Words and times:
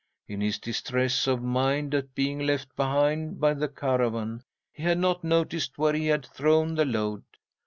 In 0.27 0.41
his 0.41 0.57
distress 0.57 1.27
of 1.27 1.43
mind 1.43 1.93
at 1.93 2.15
being 2.15 2.39
left 2.39 2.75
behind 2.75 3.39
by 3.39 3.53
the 3.53 3.67
caravan, 3.67 4.41
he 4.73 4.81
had 4.81 4.97
not 4.97 5.23
noticed 5.23 5.77
where 5.77 5.93
he 5.93 6.07
had 6.07 6.25
thrown 6.25 6.73
the 6.73 6.85
load. 6.85 7.21